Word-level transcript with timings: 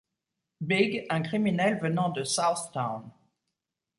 Big, 0.65 1.05
un 1.11 1.21
criminel 1.21 1.77
venant 1.79 2.09
de 2.09 2.23
South 2.23 2.71
Town. 2.73 3.03